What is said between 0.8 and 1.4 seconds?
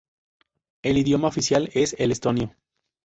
El idioma